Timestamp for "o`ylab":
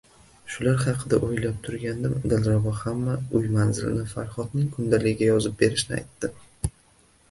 1.27-1.59